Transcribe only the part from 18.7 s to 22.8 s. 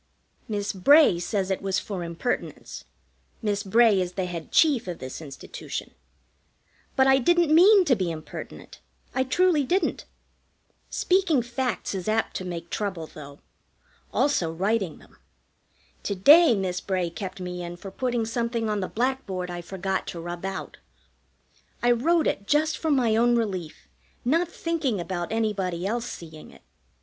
on the blackboard I forgot to rub out. I wrote it just